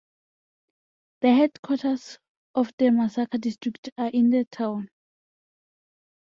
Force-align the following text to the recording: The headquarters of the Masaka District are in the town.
The 1.21 1.31
headquarters 1.31 2.17
of 2.55 2.71
the 2.79 2.85
Masaka 2.85 3.39
District 3.39 3.91
are 3.99 4.07
in 4.09 4.31
the 4.31 4.45
town. 4.45 4.87